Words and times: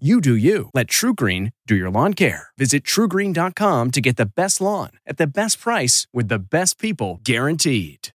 You 0.00 0.20
do 0.20 0.34
you. 0.34 0.70
Let 0.74 0.88
TruGreen 0.88 1.52
do 1.68 1.76
your 1.76 1.88
lawn 1.88 2.14
care. 2.14 2.48
Visit 2.58 2.82
trugreen.com 2.82 3.92
to 3.92 4.00
get 4.00 4.16
the 4.16 4.26
best 4.26 4.60
lawn 4.60 4.90
at 5.06 5.18
the 5.18 5.26
best 5.28 5.60
price 5.60 6.08
with 6.12 6.26
the 6.26 6.40
best 6.40 6.80
people 6.80 7.20
guaranteed. 7.22 8.08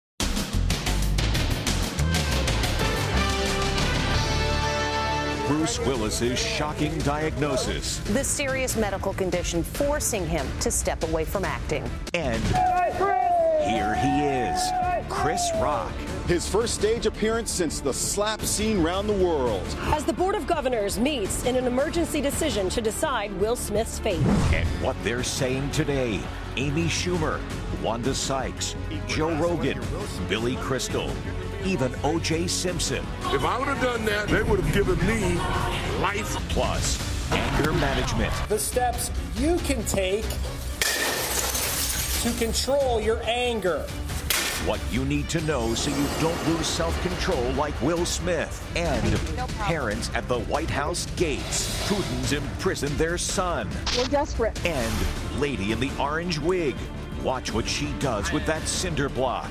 Bruce 5.47 5.79
Willis's 5.79 6.37
shocking 6.37 6.97
diagnosis. 6.99 7.99
The 7.99 8.25
serious 8.25 8.75
medical 8.75 9.13
condition 9.13 9.63
forcing 9.63 10.27
him 10.27 10.45
to 10.59 10.69
step 10.69 11.01
away 11.03 11.23
from 11.23 11.45
acting. 11.45 11.89
And 12.13 12.43
here 13.63 13.95
he 13.95 14.25
is, 14.25 14.61
Chris 15.07 15.49
Rock. 15.61 15.93
His 16.29 16.47
first 16.47 16.75
stage 16.75 17.07
appearance 17.07 17.49
since 17.49 17.79
the 17.79 17.91
slap 17.91 18.41
scene 18.41 18.83
round 18.83 19.09
the 19.09 19.13
world. 19.13 19.65
As 19.85 20.05
the 20.05 20.13
Board 20.13 20.35
of 20.35 20.45
Governors 20.45 20.99
meets 20.99 21.43
in 21.45 21.55
an 21.55 21.65
emergency 21.65 22.21
decision 22.21 22.69
to 22.69 22.81
decide 22.81 23.33
Will 23.39 23.55
Smith's 23.55 23.97
fate. 23.97 24.23
And 24.53 24.69
what 24.83 24.95
they're 25.03 25.23
saying 25.23 25.71
today 25.71 26.21
Amy 26.55 26.83
Schumer, 26.83 27.39
Wanda 27.81 28.13
Sykes, 28.13 28.75
Joe 29.07 29.33
Rogan, 29.37 29.81
Billy 30.27 30.55
Crystal, 30.57 31.09
even 31.65 31.91
O.J. 32.03 32.45
Simpson. 32.45 33.03
If 33.33 33.43
I 33.43 33.57
would 33.57 33.67
have 33.67 33.81
done 33.81 34.05
that, 34.05 34.27
they 34.27 34.43
would 34.43 34.59
have 34.59 34.71
given 34.71 34.99
me 35.07 35.33
life. 35.99 36.35
Plus, 36.49 37.31
anger 37.31 37.73
management. 37.73 38.31
The 38.49 38.59
steps 38.59 39.09
you 39.35 39.57
can 39.63 39.83
take 39.85 40.25
to 42.21 42.31
control 42.37 43.01
your 43.01 43.19
anger. 43.23 43.87
What 44.65 44.81
you 44.91 45.05
need 45.05 45.29
to 45.29 45.41
know 45.41 45.73
so 45.73 45.89
you 45.89 46.05
don't 46.19 46.47
lose 46.47 46.67
self 46.67 47.01
control 47.01 47.51
like 47.53 47.79
Will 47.81 48.05
Smith. 48.05 48.69
And 48.75 49.17
parents 49.59 50.11
at 50.13 50.27
the 50.27 50.41
White 50.41 50.69
House 50.69 51.07
gates. 51.15 51.87
Putin's 51.87 52.33
imprisoned 52.33 52.91
their 52.97 53.17
son. 53.17 53.69
We're 53.97 54.05
desperate. 54.05 54.63
And 54.65 54.93
lady 55.39 55.71
in 55.71 55.79
the 55.79 55.89
orange 55.97 56.39
wig. 56.39 56.75
Watch 57.23 57.53
what 57.53 57.67
she 57.67 57.93
does 57.99 58.31
with 58.33 58.45
that 58.47 58.67
cinder 58.67 59.07
block. 59.07 59.49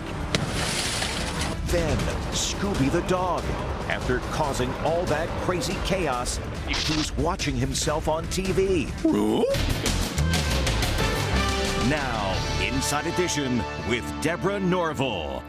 Then, 1.66 1.96
Scooby 2.32 2.92
the 2.92 3.02
dog. 3.02 3.42
After 3.88 4.18
causing 4.30 4.72
all 4.84 5.04
that 5.06 5.28
crazy 5.42 5.76
chaos, 5.84 6.38
he's 6.66 7.16
watching 7.16 7.56
himself 7.56 8.08
on 8.08 8.26
TV. 8.26 8.86
Now, 11.88 12.37
Inside 12.78 13.08
Edition 13.08 13.60
with 13.88 14.04
Deborah 14.22 14.60
Norville. 14.60 15.42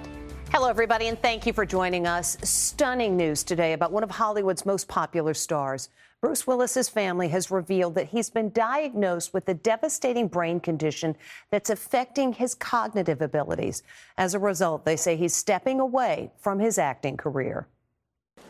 Hello, 0.52 0.68
everybody, 0.68 1.10
and 1.10 1.22
thank 1.22 1.46
you 1.46 1.54
for 1.54 1.64
joining 1.64 2.08
us. 2.08 2.36
Stunning 2.42 3.16
news 3.16 3.44
today 3.44 3.74
about 3.74 3.92
one 3.92 4.02
of 4.02 4.10
Hollywood's 4.10 4.66
most 4.66 4.88
popular 4.88 5.36
stars. 5.36 5.90
Bruce 6.22 6.48
Willis's 6.48 6.90
family 6.90 7.28
has 7.28 7.52
revealed 7.52 7.94
that 7.94 8.08
he's 8.08 8.32
been 8.32 8.50
diagnosed 8.50 9.32
with 9.32 9.48
a 9.48 9.54
devastating 9.54 10.28
brain 10.28 10.60
condition 10.60 11.16
that's 11.52 11.70
affecting 11.70 12.34
his 12.34 12.56
cognitive 12.56 13.22
abilities. 13.22 13.84
As 14.18 14.34
a 14.34 14.40
result, 14.40 14.84
they 14.84 14.96
say 14.96 15.16
he's 15.16 15.36
stepping 15.36 15.80
away 15.80 16.32
from 16.40 16.58
his 16.58 16.80
acting 16.80 17.16
career. 17.16 17.68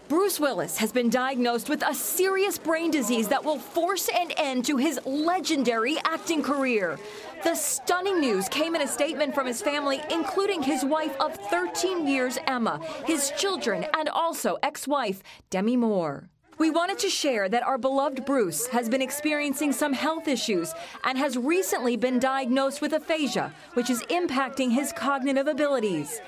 Bruce 0.09 0.39
Willis 0.39 0.75
has 0.77 0.91
been 0.91 1.07
diagnosed 1.11 1.69
with 1.69 1.83
a 1.85 1.93
serious 1.93 2.57
brain 2.57 2.89
disease 2.89 3.27
that 3.27 3.45
will 3.45 3.59
force 3.59 4.09
an 4.09 4.31
end 4.37 4.65
to 4.65 4.75
his 4.75 4.99
legendary 5.05 5.99
acting 6.03 6.41
career. 6.41 6.97
The 7.43 7.53
stunning 7.53 8.19
news 8.19 8.49
came 8.49 8.73
in 8.73 8.81
a 8.81 8.87
statement 8.87 9.35
from 9.35 9.45
his 9.45 9.61
family, 9.61 10.01
including 10.09 10.63
his 10.63 10.83
wife 10.83 11.15
of 11.21 11.35
13 11.51 12.07
years, 12.07 12.39
Emma, 12.47 12.81
his 13.05 13.31
children, 13.37 13.85
and 13.93 14.09
also 14.09 14.57
ex 14.63 14.87
wife, 14.87 15.21
Demi 15.51 15.77
Moore. 15.77 16.27
We 16.59 16.69
wanted 16.69 16.99
to 16.99 17.09
share 17.09 17.47
that 17.47 17.63
our 17.63 17.77
beloved 17.77 18.25
Bruce 18.25 18.67
has 18.67 18.89
been 18.89 19.01
experiencing 19.01 19.71
some 19.71 19.93
health 19.93 20.27
issues 20.27 20.73
and 21.05 21.17
has 21.17 21.37
recently 21.37 21.95
been 21.95 22.19
diagnosed 22.19 22.81
with 22.81 22.91
aphasia, 22.91 23.53
which 23.75 23.89
is 23.89 24.03
impacting 24.09 24.69
his 24.69 24.91
cognitive 24.91 25.47
abilities. 25.47 26.19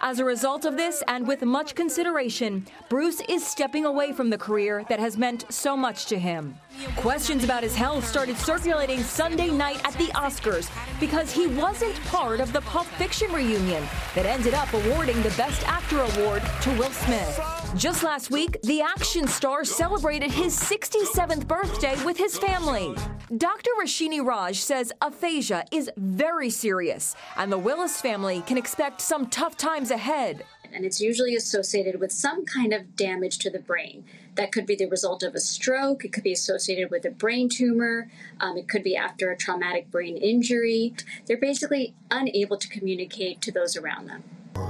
As 0.00 0.20
a 0.20 0.24
result 0.24 0.64
of 0.64 0.76
this, 0.76 1.02
and 1.08 1.26
with 1.26 1.42
much 1.42 1.74
consideration, 1.74 2.68
Bruce 2.88 3.20
is 3.28 3.44
stepping 3.44 3.84
away 3.84 4.12
from 4.12 4.30
the 4.30 4.38
career 4.38 4.84
that 4.88 5.00
has 5.00 5.18
meant 5.18 5.44
so 5.52 5.76
much 5.76 6.06
to 6.06 6.20
him. 6.20 6.54
Questions 6.94 7.42
about 7.42 7.64
his 7.64 7.74
health 7.74 8.06
started 8.06 8.36
circulating 8.38 9.02
Sunday 9.02 9.50
night 9.50 9.84
at 9.84 9.94
the 9.94 10.12
Oscars 10.14 10.70
because 11.00 11.32
he 11.32 11.48
wasn't 11.48 12.00
part 12.04 12.38
of 12.38 12.52
the 12.52 12.60
Pulp 12.60 12.86
Fiction 12.96 13.32
reunion 13.32 13.82
that 14.14 14.24
ended 14.24 14.54
up 14.54 14.72
awarding 14.72 15.20
the 15.22 15.34
Best 15.36 15.66
Actor 15.66 15.98
award 15.98 16.42
to 16.62 16.70
Will 16.78 16.90
Smith. 16.90 17.59
Just 17.76 18.02
last 18.02 18.32
week, 18.32 18.60
the 18.62 18.82
action 18.82 19.28
star 19.28 19.64
celebrated 19.64 20.32
his 20.32 20.58
67th 20.58 21.46
birthday 21.46 21.94
with 22.04 22.16
his 22.16 22.36
family. 22.36 22.96
Dr. 23.36 23.70
Roshini 23.80 24.24
Raj 24.26 24.58
says 24.58 24.92
aphasia 25.00 25.64
is 25.70 25.88
very 25.96 26.50
serious, 26.50 27.14
and 27.36 27.50
the 27.50 27.58
Willis 27.58 28.00
family 28.00 28.42
can 28.44 28.58
expect 28.58 29.00
some 29.00 29.28
tough 29.28 29.56
times 29.56 29.92
ahead. 29.92 30.44
And 30.72 30.84
it's 30.84 31.00
usually 31.00 31.36
associated 31.36 32.00
with 32.00 32.10
some 32.10 32.44
kind 32.44 32.72
of 32.72 32.96
damage 32.96 33.38
to 33.38 33.50
the 33.50 33.60
brain. 33.60 34.04
That 34.36 34.52
could 34.52 34.66
be 34.66 34.76
the 34.76 34.86
result 34.86 35.22
of 35.22 35.34
a 35.34 35.40
stroke, 35.40 36.04
it 36.04 36.12
could 36.12 36.22
be 36.22 36.32
associated 36.32 36.90
with 36.90 37.04
a 37.04 37.10
brain 37.10 37.48
tumor, 37.48 38.08
um, 38.40 38.56
it 38.56 38.68
could 38.68 38.82
be 38.82 38.96
after 38.96 39.30
a 39.30 39.36
traumatic 39.36 39.90
brain 39.90 40.16
injury. 40.16 40.94
They're 41.26 41.36
basically 41.36 41.94
unable 42.10 42.56
to 42.56 42.68
communicate 42.68 43.40
to 43.42 43.52
those 43.52 43.76
around 43.76 44.08
them. 44.08 44.24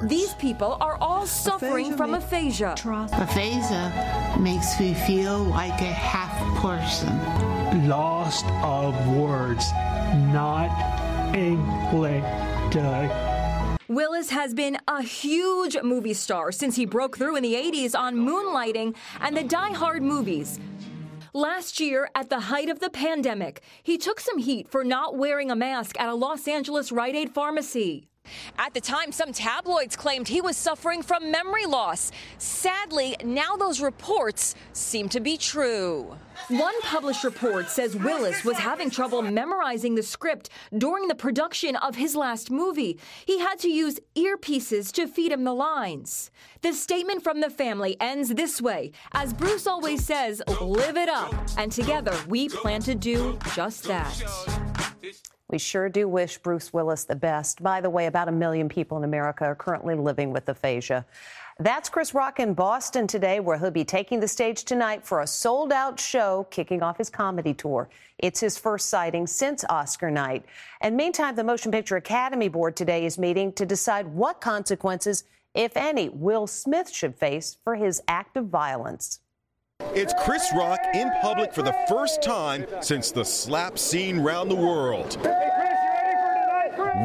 These 0.05 0.35
people 0.35 0.79
are 0.81 0.97
all 1.01 1.27
suffering 1.27 1.87
aphasia 1.87 1.97
from 1.97 2.15
aphasia. 2.15 2.75
Aphasia 3.13 4.37
makes 4.41 4.79
me 4.81 4.95
feel 4.95 5.39
like 5.39 5.81
a 5.81 5.93
half 5.93 6.33
person. 6.59 7.89
Lost 7.89 8.47
of 8.63 8.95
words, 9.17 9.71
not 10.33 10.71
English. 11.35 12.25
Willis 13.91 14.31
has 14.31 14.55
been 14.55 14.79
a 14.87 15.03
huge 15.03 15.77
movie 15.83 16.15
star 16.15 16.53
since 16.53 16.77
he 16.77 16.85
broke 16.85 17.19
through 17.19 17.35
in 17.35 17.43
the 17.43 17.55
80s 17.55 17.99
on 17.99 18.15
Moonlighting 18.15 18.95
and 19.21 19.37
the 19.37 19.43
Die 19.43 19.73
Hard 19.73 20.05
movies. 20.05 20.61
Last 21.35 21.81
year, 21.81 22.09
at 22.15 22.31
the 22.31 22.39
height 22.39 22.69
of 22.69 22.79
the 22.79 22.89
pandemic, 22.89 23.63
he 23.83 23.99
took 23.99 24.21
some 24.21 24.39
heat 24.39 24.69
for 24.69 24.85
not 24.85 25.17
wearing 25.17 25.51
a 25.51 25.57
mask 25.57 25.99
at 26.01 26.09
a 26.09 26.15
Los 26.15 26.47
Angeles 26.47 26.93
Rite 26.93 27.17
Aid 27.17 27.35
pharmacy. 27.35 28.07
At 28.59 28.75
the 28.75 28.81
time, 28.81 29.13
some 29.13 29.33
tabloids 29.33 29.97
claimed 29.97 30.29
he 30.29 30.41
was 30.41 30.57
suffering 30.57 31.03
from 31.03 31.31
memory 31.31 31.67
loss. 31.67 32.13
Sadly, 32.39 33.17
now 33.25 33.57
those 33.57 33.81
reports 33.81 34.55
seem 34.73 35.09
to 35.11 35.21
be 35.21 35.37
true. 35.37 36.17
One 36.49 36.81
published 36.83 37.23
report 37.23 37.69
says 37.69 37.95
Willis 37.95 38.45
was 38.45 38.57
having 38.57 38.91
trouble 38.91 39.23
memorizing 39.23 39.95
the 39.95 40.03
script 40.03 40.49
during 40.77 41.07
the 41.07 41.15
production 41.15 41.77
of 41.77 41.97
his 41.97 42.17
last 42.17 42.51
movie. 42.51 42.99
He 43.27 43.39
had 43.39 43.59
to 43.61 43.69
use 43.69 44.01
earpieces 44.17 44.91
to 44.93 45.07
feed 45.07 45.33
him 45.33 45.45
the 45.45 45.55
lines. 45.55 46.31
The 46.63 46.73
statement 46.73 47.23
from 47.23 47.41
the 47.41 47.51
family 47.51 47.97
ends 48.01 48.31
this 48.31 48.61
way 48.61 48.93
As 49.13 49.33
Bruce 49.33 49.67
always 49.67 50.05
says, 50.05 50.43
live 50.61 50.97
it 50.97 51.09
up. 51.09 51.35
And 51.57 51.71
together, 51.71 52.17
we 52.29 52.49
plan 52.49 52.83
to 52.83 52.95
do 52.95 53.39
just 53.55 53.85
that. 53.85 54.13
We 55.51 55.59
sure 55.59 55.89
do 55.89 56.07
wish 56.07 56.39
Bruce 56.39 56.73
Willis 56.73 57.03
the 57.03 57.17
best. 57.17 57.61
By 57.61 57.81
the 57.81 57.91
way, 57.91 58.07
about 58.07 58.29
a 58.29 58.33
million 58.33 58.69
people 58.69 58.97
in 58.97 59.03
America 59.03 59.45
are 59.45 59.57
currently 59.57 59.97
living 59.97 60.33
with 60.33 60.49
aphasia. 60.49 61.05
That's 61.59 61.89
Chris 61.89 62.15
Rock 62.15 62.39
in 62.39 62.55
Boston 62.55 63.09
today, 63.09 63.41
where 63.41 63.59
he'll 63.59 63.73
be 63.73 63.85
taking 63.85 64.21
the 64.21 64.29
stage 64.29 64.63
tonight 64.63 65.05
for 65.05 65.23
a 65.23 65.27
sold 65.27 65.73
out 65.73 65.99
show 65.99 66.47
kicking 66.53 66.85
off 66.85 66.99
his 66.99 67.11
comedy 67.11 67.53
tour. 67.53 67.89
It's 68.19 68.39
his 68.39 68.59
first 68.59 68.89
sighting 68.89 69.27
since 69.27 69.65
Oscar 69.69 70.09
night. 70.09 70.45
And 70.83 70.97
meantime, 70.97 71.35
the 71.35 71.43
Motion 71.43 71.73
Picture 71.73 71.97
Academy 71.97 72.49
Board 72.49 72.77
today 72.77 73.05
is 73.05 73.19
meeting 73.19 73.53
to 73.55 73.67
decide 73.67 74.07
what 74.07 74.41
consequences, 74.41 75.25
if 75.55 75.77
any, 75.77 76.11
Will 76.11 76.47
Smith 76.47 76.89
should 76.89 77.17
face 77.17 77.59
for 77.65 77.75
his 77.75 78.01
act 78.07 78.37
of 78.37 78.47
violence. 78.47 79.19
It's 79.95 80.15
Chris 80.23 80.53
Rock 80.55 80.81
in 80.95 81.11
public 81.21 81.53
for 81.53 81.63
the 81.63 81.75
first 81.89 82.23
time 82.23 82.65
since 82.81 83.11
the 83.11 83.25
slap 83.25 83.79
scene 83.79 84.21
round 84.21 84.51
the 84.51 84.55
world. 84.55 85.19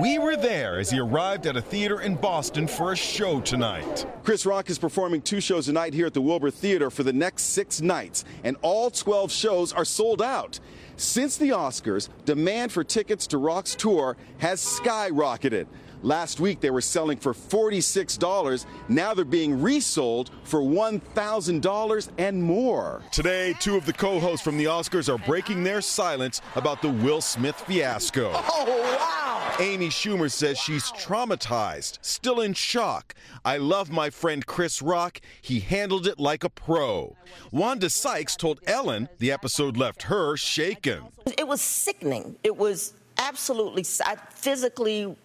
We 0.02 0.20
were 0.20 0.36
there 0.36 0.78
as 0.80 0.92
he 0.92 1.00
arrived 1.00 1.48
at 1.48 1.56
a 1.58 1.62
theater 1.62 2.02
in 2.02 2.16
Boston 2.16 2.68
for 2.68 2.92
a 2.92 2.96
show 2.96 3.42
tonight. 3.42 4.06
Chris 4.24 4.46
Rock 4.46 4.70
is 4.70 4.78
performing 4.78 5.22
two 5.22 5.42
shows 5.42 5.66
tonight 5.66 5.94
here 5.94 6.06
at 6.06 6.14
the 6.14 6.22
Wilbur 6.22 6.52
Theater 6.52 6.90
for 6.90 7.04
the 7.04 7.14
next 7.14 7.44
six 7.44 7.82
nights, 7.82 8.24
and 8.44 8.56
all 8.62 8.92
12 8.92 9.32
shows 9.32 9.74
are 9.74 9.86
sold 9.86 10.22
out. 10.22 10.60
Since 10.98 11.38
the 11.38 11.50
Oscars, 11.50 12.10
demand 12.26 12.72
for 12.72 12.84
tickets 12.84 13.26
to 13.28 13.38
Rock's 13.38 13.76
tour 13.76 14.16
has 14.38 14.62
skyrocketed. 14.62 15.68
Last 16.04 16.40
week 16.40 16.60
they 16.60 16.70
were 16.70 16.82
selling 16.82 17.18
for 17.18 17.34
$46. 17.34 18.66
Now 18.90 19.14
they're 19.14 19.26
being 19.26 19.62
resold 19.62 20.32
for 20.44 20.62
$1,000 20.62 22.10
and 22.18 22.44
more. 22.44 23.02
Today, 23.12 23.56
two 23.60 23.76
of 23.76 23.86
the 23.86 23.94
co 23.94 24.20
hosts 24.20 24.44
from 24.44 24.58
the 24.58 24.66
Oscars 24.66 25.14
are 25.14 25.24
breaking 25.26 25.64
their 25.64 25.82
silence 25.82 26.42
about 26.56 26.82
the 26.82 26.90
Will 26.90 27.22
Smith 27.22 27.56
fiasco. 27.62 28.32
Oh, 28.58 28.82
wow. 28.98 29.56
Amy 29.60 29.88
Schumer 29.88 30.30
says 30.32 30.58
she's 30.58 30.92
traumatized, 30.94 31.98
still 32.02 32.42
in 32.42 32.54
shock. 32.54 33.14
I 33.44 33.58
love 33.58 33.92
my 33.92 34.10
friend 34.10 34.46
Chris 34.46 34.82
Rock. 34.82 35.22
He 35.42 35.60
handled 35.60 36.08
it 36.08 36.20
like 36.20 36.44
a 36.44 36.50
pro. 36.50 37.16
Wanda 37.52 37.90
Sykes 37.90 38.36
told 38.36 38.60
Ellen 38.66 39.08
the 39.20 39.32
episode 39.32 39.78
left 39.78 40.04
her 40.04 40.36
shaken. 40.36 41.04
It 41.38 41.48
was 41.48 41.62
sickening. 41.62 42.36
It 42.44 42.58
was 42.58 42.94
absolutely, 43.18 43.86
I 44.06 44.16
physically 44.32 45.16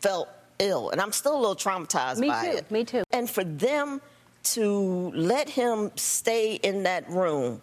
felt 0.00 0.28
ill, 0.58 0.90
and 0.90 1.00
I'm 1.00 1.12
still 1.12 1.34
a 1.36 1.40
little 1.40 1.56
traumatized 1.56 2.18
Me 2.18 2.28
by 2.28 2.50
too. 2.50 2.56
it. 2.56 2.70
Me 2.70 2.84
too. 2.84 3.02
And 3.12 3.28
for 3.28 3.44
them 3.44 4.00
to 4.44 5.12
let 5.14 5.48
him 5.48 5.90
stay 5.96 6.54
in 6.54 6.84
that 6.84 7.08
room 7.10 7.60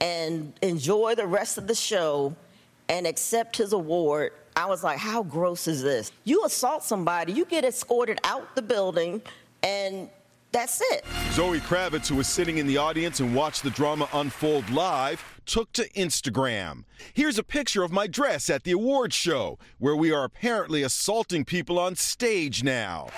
and 0.00 0.52
enjoy 0.62 1.14
the 1.14 1.26
rest 1.26 1.58
of 1.58 1.66
the 1.66 1.74
show 1.74 2.34
and 2.88 3.06
accept 3.06 3.56
his 3.56 3.72
award, 3.72 4.32
I 4.56 4.66
was 4.66 4.82
like, 4.82 4.98
how 4.98 5.22
gross 5.22 5.68
is 5.68 5.82
this? 5.82 6.12
You 6.24 6.44
assault 6.44 6.82
somebody, 6.82 7.32
you 7.32 7.44
get 7.44 7.64
escorted 7.64 8.18
out 8.24 8.54
the 8.54 8.62
building, 8.62 9.22
and 9.62 10.08
that's 10.50 10.80
it. 10.92 11.04
Zoe 11.32 11.60
Kravitz, 11.60 12.08
who 12.08 12.16
was 12.16 12.26
sitting 12.26 12.58
in 12.58 12.66
the 12.66 12.76
audience 12.76 13.20
and 13.20 13.34
watched 13.34 13.62
the 13.62 13.70
drama 13.70 14.08
unfold 14.12 14.68
live, 14.70 15.22
took 15.48 15.72
to 15.72 15.88
Instagram. 15.94 16.84
Here's 17.14 17.38
a 17.38 17.42
picture 17.42 17.82
of 17.82 17.90
my 17.90 18.06
dress 18.06 18.50
at 18.50 18.64
the 18.64 18.72
awards 18.72 19.16
show, 19.16 19.58
where 19.78 19.96
we 19.96 20.12
are 20.12 20.24
apparently 20.24 20.82
assaulting 20.82 21.44
people 21.44 21.78
on 21.78 21.96
stage 21.96 22.62
now. 22.62 23.08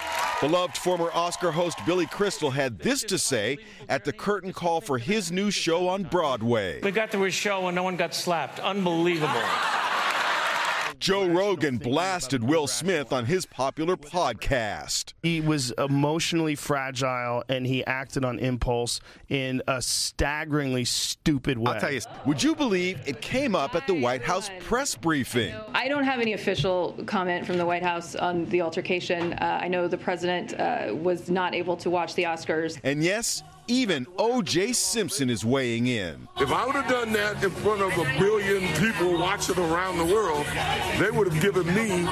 Beloved 0.41 0.79
former 0.79 1.11
Oscar 1.13 1.51
host 1.51 1.79
Billy 1.85 2.07
Crystal 2.07 2.53
had 2.53 2.79
this 2.79 3.03
to 3.05 3.19
say 3.19 3.59
at 3.89 4.05
the 4.05 4.13
curtain 4.13 4.53
call 4.53 4.81
for 4.81 4.97
his 4.97 5.33
new 5.33 5.51
show 5.51 5.89
on 5.89 6.05
Broadway. 6.05 6.81
We 6.83 6.93
got 6.93 7.11
to 7.11 7.25
a 7.25 7.31
show 7.31 7.67
and 7.67 7.75
no 7.75 7.83
one 7.83 7.97
got 7.97 8.15
slapped. 8.15 8.61
Unbelievable. 8.61 9.43
Joe 11.01 11.27
Rogan 11.27 11.79
blasted 11.79 12.45
Will 12.45 12.67
Smith 12.67 13.11
on 13.11 13.25
his 13.25 13.47
popular 13.47 13.97
podcast. 13.97 15.15
He 15.23 15.41
was 15.41 15.71
emotionally 15.79 16.55
fragile 16.55 17.43
and 17.49 17.67
he 17.67 17.83
acted 17.87 18.23
on 18.23 18.39
impulse 18.39 19.01
in 19.31 19.63
a 19.67 19.81
staggeringly 19.81 20.85
stupid 20.85 21.57
way. 21.57 21.73
I'll 21.73 21.81
tell 21.81 21.91
you, 21.91 22.03
would 22.27 22.43
you 22.43 22.55
believe 22.55 23.01
it 23.07 23.23
came 23.23 23.57
up 23.57 23.75
at 23.75 23.87
the 23.87 23.95
White 23.95 24.23
House 24.23 24.51
press 24.61 24.95
briefing? 24.95 25.55
I 25.73 25.89
don't 25.89 26.05
have 26.05 26.21
any 26.21 26.35
official 26.35 26.93
comment 27.07 27.47
from 27.47 27.57
the 27.57 27.65
White 27.65 27.83
House 27.83 28.15
on 28.15 28.45
the 28.51 28.61
altercation. 28.61 29.33
Uh, 29.33 29.59
I 29.63 29.69
know 29.69 29.89
the 29.89 29.97
president 29.97 30.53
uh, 30.61 30.95
was 30.95 31.31
not 31.31 31.55
able 31.55 31.79
to 31.79 31.89
watch 31.89 32.15
the 32.15 32.25
Oscars. 32.25 32.79
And 32.85 33.03
yes, 33.03 33.43
even 33.71 34.05
O.J. 34.19 34.73
Simpson 34.73 35.31
is 35.31 35.45
weighing 35.45 35.87
in. 35.87 36.29
If 36.41 36.51
I 36.51 36.67
would 36.67 36.75
have 36.75 36.89
done 36.89 37.13
that 37.13 37.43
in 37.43 37.51
front 37.51 37.81
of 37.81 37.93
a 37.97 38.19
billion 38.19 38.67
people 38.75 39.17
watching 39.17 39.57
around 39.59 39.97
the 39.97 40.05
world, 40.05 40.45
they 40.99 41.11
would 41.11 41.33
have 41.33 41.41
given 41.41 41.67
me 41.73 42.03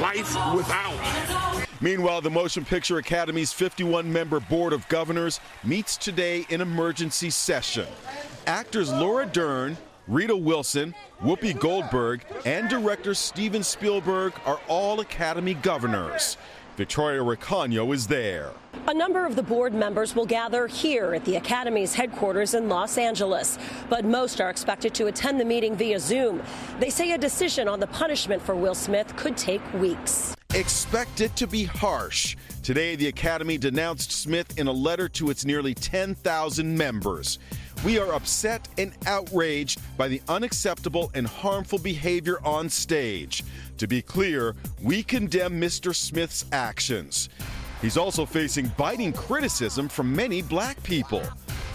life 0.00 0.34
without. 0.54 1.66
Meanwhile, 1.80 2.20
the 2.20 2.30
Motion 2.30 2.64
Picture 2.64 2.98
Academy's 2.98 3.52
51 3.52 4.10
member 4.10 4.38
Board 4.38 4.72
of 4.72 4.88
Governors 4.88 5.40
meets 5.64 5.96
today 5.96 6.46
in 6.48 6.60
emergency 6.60 7.30
session. 7.30 7.88
Actors 8.46 8.92
Laura 8.92 9.26
Dern, 9.26 9.76
Rita 10.06 10.36
Wilson, 10.36 10.94
Whoopi 11.20 11.58
Goldberg, 11.58 12.24
and 12.44 12.68
director 12.68 13.14
Steven 13.14 13.64
Spielberg 13.64 14.32
are 14.44 14.60
all 14.68 15.00
Academy 15.00 15.54
governors. 15.54 16.36
Victoria 16.82 17.20
Recano 17.20 17.94
is 17.94 18.08
there. 18.08 18.50
A 18.88 18.92
number 18.92 19.24
of 19.24 19.36
the 19.36 19.42
board 19.44 19.72
members 19.72 20.16
will 20.16 20.26
gather 20.26 20.66
here 20.66 21.14
at 21.14 21.24
the 21.24 21.36
Academy's 21.36 21.94
headquarters 21.94 22.54
in 22.54 22.68
Los 22.68 22.98
Angeles, 22.98 23.56
but 23.88 24.04
most 24.04 24.40
are 24.40 24.50
expected 24.50 24.92
to 24.94 25.06
attend 25.06 25.38
the 25.38 25.44
meeting 25.44 25.76
via 25.76 26.00
Zoom. 26.00 26.42
They 26.80 26.90
say 26.90 27.12
a 27.12 27.18
decision 27.18 27.68
on 27.68 27.78
the 27.78 27.86
punishment 27.86 28.42
for 28.42 28.56
Will 28.56 28.74
Smith 28.74 29.14
could 29.14 29.36
take 29.36 29.62
weeks. 29.74 30.34
Expect 30.56 31.20
it 31.20 31.36
to 31.36 31.46
be 31.46 31.62
harsh. 31.62 32.36
Today, 32.64 32.96
the 32.96 33.06
Academy 33.06 33.58
denounced 33.58 34.10
Smith 34.10 34.58
in 34.58 34.66
a 34.66 34.72
letter 34.72 35.08
to 35.10 35.30
its 35.30 35.44
nearly 35.44 35.74
10,000 35.74 36.76
members. 36.76 37.38
We 37.84 37.98
are 37.98 38.14
upset 38.14 38.68
and 38.78 38.92
outraged 39.06 39.80
by 39.98 40.06
the 40.06 40.22
unacceptable 40.28 41.10
and 41.14 41.26
harmful 41.26 41.80
behavior 41.80 42.38
on 42.44 42.70
stage. 42.70 43.42
To 43.78 43.88
be 43.88 44.00
clear, 44.00 44.54
we 44.80 45.02
condemn 45.02 45.60
Mr. 45.60 45.92
Smith's 45.92 46.44
actions. 46.52 47.28
He's 47.80 47.96
also 47.96 48.24
facing 48.24 48.70
biting 48.76 49.12
criticism 49.12 49.88
from 49.88 50.14
many 50.14 50.42
black 50.42 50.80
people. 50.84 51.24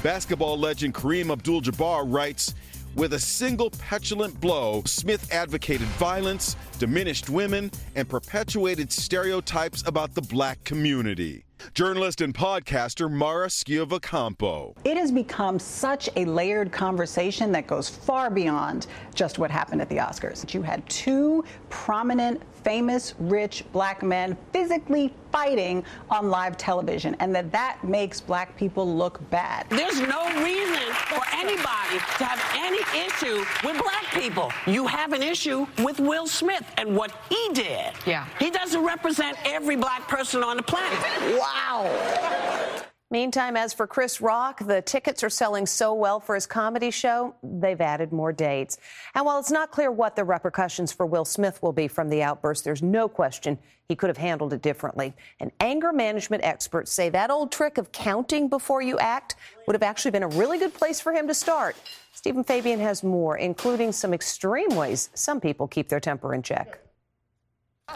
Basketball 0.02 0.58
legend 0.58 0.94
Kareem 0.94 1.30
Abdul 1.30 1.64
Jabbar 1.64 2.06
writes, 2.08 2.56
with 2.96 3.14
a 3.14 3.20
single 3.20 3.70
petulant 3.72 4.40
blow, 4.40 4.84
Smith 4.86 5.32
advocated 5.34 5.88
violence, 6.00 6.56
diminished 6.78 7.30
women, 7.30 7.72
and 7.96 8.08
perpetuated 8.08 8.92
stereotypes 8.92 9.84
about 9.86 10.14
the 10.14 10.22
black 10.22 10.64
community. 10.64 11.44
Journalist 11.74 12.22
and 12.22 12.34
podcaster 12.34 13.12
Mara 13.12 13.48
Schiavocampo. 13.48 14.76
It 14.84 14.98
has 14.98 15.12
become 15.12 15.60
such 15.60 16.10
a 16.16 16.26
layered 16.26 16.72
conversation 16.72 17.52
that 17.52 17.68
goes 17.68 17.90
far 17.90 18.30
beyond 18.30 18.88
just 19.14 19.40
what 19.40 19.50
happened 19.50 19.82
at 19.82 19.90
the 19.90 19.98
Oscars. 19.98 20.54
You 20.54 20.62
had 20.62 20.88
two 20.88 21.44
prominent, 21.70 22.42
famous, 22.64 23.16
rich 23.20 23.64
black 23.72 24.04
men 24.04 24.38
physically 24.54 25.14
fighting 25.32 25.84
on 26.10 26.30
live 26.30 26.58
television, 26.58 27.16
and 27.20 27.34
that 27.36 27.52
that 27.52 27.84
makes 27.84 28.22
black 28.22 28.56
people 28.58 28.96
look 28.96 29.28
bad. 29.30 29.68
There's 29.70 30.00
no 30.00 30.26
reason 30.44 30.94
for 31.08 31.22
anybody 31.34 31.98
to 32.18 32.24
have 32.24 32.42
any 32.56 32.80
issue 33.06 33.44
with 33.64 33.82
black 33.82 34.06
people. 34.12 34.52
You 34.66 34.88
have 34.88 35.14
an 35.14 35.24
issue 35.24 35.68
with 35.84 36.00
Will 36.00 36.28
Smith 36.28 36.67
and 36.78 36.96
what 36.96 37.12
he 37.30 37.50
did. 37.54 37.94
Yeah. 38.06 38.26
He 38.40 38.50
doesn't 38.52 38.84
represent 38.84 39.38
every 39.46 39.76
black 39.76 40.08
person 40.08 40.44
on 40.44 40.58
the 40.58 40.64
planet. 40.64 41.00
Wow. 41.38 42.67
Meantime, 43.10 43.56
as 43.56 43.74
for 43.74 43.88
Chris 43.88 44.20
Rock, 44.20 44.60
the 44.68 44.82
tickets 44.82 45.24
are 45.24 45.30
selling 45.30 45.66
so 45.66 45.94
well 45.94 46.20
for 46.20 46.36
his 46.36 46.46
comedy 46.46 46.92
show, 46.92 47.34
they've 47.42 47.80
added 47.80 48.12
more 48.12 48.34
dates. 48.34 48.78
And 49.16 49.26
while 49.26 49.40
it's 49.40 49.50
not 49.50 49.72
clear 49.72 49.90
what 49.90 50.18
the 50.18 50.26
repercussions 50.26 50.92
for 50.92 51.06
Will 51.06 51.24
Smith 51.24 51.64
will 51.64 51.72
be 51.72 51.88
from 51.88 52.10
the 52.10 52.22
outburst, 52.22 52.66
there's 52.66 52.82
no 52.82 53.08
question 53.08 53.58
he 53.88 53.96
could 53.96 54.10
have 54.10 54.18
handled 54.18 54.52
it 54.52 54.62
differently. 54.62 55.14
And 55.40 55.54
anger 55.62 55.94
management 55.94 56.44
experts 56.44 56.92
say 56.92 57.08
that 57.08 57.32
old 57.32 57.50
trick 57.50 57.78
of 57.78 57.94
counting 57.94 58.50
before 58.50 58.82
you 58.82 59.00
act 59.00 59.38
would 59.68 59.74
have 59.74 59.84
actually 59.84 60.12
been 60.12 60.24
a 60.24 60.28
really 60.28 60.60
good 60.60 60.74
place 60.74 61.00
for 61.00 61.14
him 61.14 61.30
to 61.30 61.34
start. 61.34 61.78
Stephen 62.12 62.44
Fabian 62.44 62.82
has 62.82 63.04
more, 63.04 63.38
including 63.38 63.94
some 63.94 64.14
extreme 64.14 64.76
ways 64.76 65.10
some 65.14 65.40
people 65.40 65.66
keep 65.66 65.88
their 65.88 66.02
temper 66.02 66.34
in 66.34 66.44
check. 66.44 66.82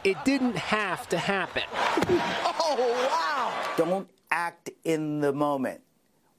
It 0.05 0.23
didn't 0.23 0.55
have 0.55 1.09
to 1.09 1.17
happen. 1.17 1.63
oh, 1.73 3.09
wow. 3.11 3.75
Don't 3.75 4.07
act 4.31 4.71
in 4.83 5.19
the 5.19 5.33
moment. 5.33 5.81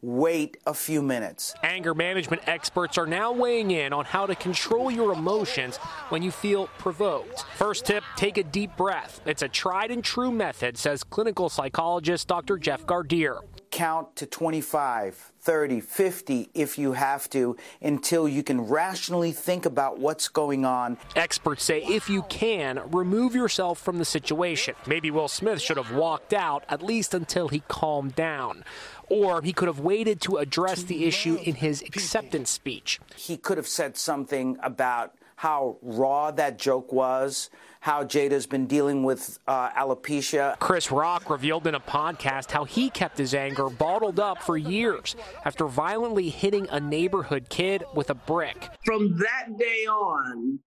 Wait 0.05 0.57
a 0.67 0.75
few 0.75 1.01
minutes. 1.01 1.55
Anger 1.63 1.95
management 1.95 2.43
experts 2.49 2.99
are 2.99 3.07
now 3.07 3.31
weighing 3.31 3.71
in 3.71 3.93
on 3.93 4.05
how 4.05 4.27
to 4.27 4.35
control 4.35 4.91
your 4.91 5.13
emotions 5.13 5.77
when 6.09 6.25
you 6.25 6.33
feel 6.33 6.67
provoked. 6.79 7.45
First 7.57 7.87
tip 7.87 8.03
take 8.17 8.37
a 8.37 8.43
deep 8.43 8.77
breath. 8.77 9.21
It's 9.27 9.43
a 9.43 9.49
tried 9.49 9.93
and 9.93 10.03
true 10.03 10.33
method, 10.33 10.77
says 10.77 11.05
clinical 11.05 11.49
psychologist 11.49 12.27
Dr. 12.27 12.59
Jeff 12.59 12.85
Gardere. 12.85 13.43
Count 13.73 14.15
to 14.17 14.27
25, 14.27 15.33
30, 15.41 15.81
50 15.81 16.51
if 16.53 16.79
you 16.79 16.93
have 16.93 17.29
to 17.31 17.57
until 17.81 18.29
you 18.29 18.43
can 18.43 18.61
rationally 18.61 19.33
think 19.33 19.65
about 19.65 19.99
what's 19.99 20.29
going 20.29 20.67
on. 20.67 20.99
Experts 21.17 21.65
say 21.65 21.83
if 21.83 22.11
you 22.11 22.23
can, 22.25 22.83
remove 22.91 23.35
yourself 23.35 23.81
from 23.81 23.97
the 23.97 24.05
situation. 24.05 24.75
Maybe 24.87 25.11
Will 25.11 25.27
Smith 25.27 25.61
should 25.61 25.79
have 25.79 25.91
walked 25.91 26.35
out 26.35 26.65
at 26.69 26.83
least 26.83 27.15
until 27.15 27.49
he 27.49 27.61
calmed 27.67 28.15
down. 28.15 28.63
Or 29.09 29.41
he 29.41 29.55
could 29.55 29.69
have 29.69 29.81
waited 29.81 30.21
to 30.23 30.37
address 30.37 30.83
the 30.83 31.07
issue 31.07 31.39
in 31.43 31.55
his 31.55 31.81
acceptance 31.83 32.51
speech. 32.51 33.01
He 33.17 33.39
could 33.39 33.57
have 33.57 33.67
said 33.67 33.97
something 33.97 34.59
about 34.63 35.15
how 35.43 35.77
raw 35.83 36.31
that 36.31 36.57
joke 36.57 36.93
was, 36.93 37.51
how 37.81 38.05
Jada's 38.05 38.47
been 38.47 38.69
dealing 38.69 39.03
with 39.03 39.41
uh, 39.49 39.71
alopecia. 39.71 40.57
Chris 40.61 40.93
Rock 40.93 41.29
revealed 41.29 41.67
in 41.67 41.75
a 41.75 41.81
podcast 41.81 42.53
how 42.53 42.63
he 42.63 42.89
kept 42.89 43.19
his 43.19 43.35
anger 43.35 43.69
bottled 43.69 44.21
up 44.21 44.41
for 44.41 44.57
years 44.57 45.17
after 45.45 45.67
violently 45.67 46.29
hitting 46.29 46.69
a 46.71 46.79
neighborhood 46.79 47.49
kid 47.49 47.83
with 47.93 48.09
a 48.09 48.15
brick. 48.15 48.69
From 48.85 49.19
that 49.19 49.59
day 49.59 49.85
on, 49.89 50.61